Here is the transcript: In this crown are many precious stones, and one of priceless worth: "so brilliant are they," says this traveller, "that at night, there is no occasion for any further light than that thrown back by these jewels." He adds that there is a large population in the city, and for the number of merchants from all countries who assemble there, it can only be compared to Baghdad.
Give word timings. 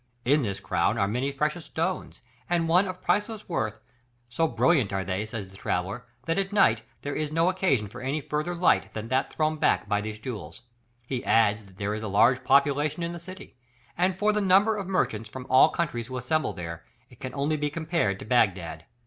In 0.25 0.41
this 0.41 0.59
crown 0.59 0.97
are 0.97 1.07
many 1.07 1.31
precious 1.31 1.65
stones, 1.65 2.21
and 2.49 2.67
one 2.67 2.87
of 2.87 3.03
priceless 3.03 3.47
worth: 3.47 3.77
"so 4.29 4.47
brilliant 4.47 4.91
are 4.91 5.03
they," 5.05 5.27
says 5.27 5.49
this 5.49 5.59
traveller, 5.59 6.07
"that 6.25 6.39
at 6.39 6.51
night, 6.51 6.81
there 7.03 7.13
is 7.13 7.31
no 7.31 7.49
occasion 7.51 7.87
for 7.87 8.01
any 8.01 8.19
further 8.19 8.55
light 8.55 8.89
than 8.95 9.09
that 9.09 9.31
thrown 9.31 9.57
back 9.57 9.87
by 9.87 10.01
these 10.01 10.17
jewels." 10.17 10.63
He 11.05 11.23
adds 11.23 11.65
that 11.65 11.77
there 11.77 11.93
is 11.93 12.01
a 12.01 12.07
large 12.07 12.43
population 12.43 13.03
in 13.03 13.13
the 13.13 13.19
city, 13.19 13.57
and 13.95 14.17
for 14.17 14.33
the 14.33 14.41
number 14.41 14.75
of 14.75 14.87
merchants 14.87 15.29
from 15.29 15.45
all 15.51 15.69
countries 15.69 16.07
who 16.07 16.17
assemble 16.17 16.53
there, 16.53 16.83
it 17.11 17.19
can 17.19 17.35
only 17.35 17.55
be 17.55 17.69
compared 17.69 18.17
to 18.17 18.25
Baghdad. 18.25 18.85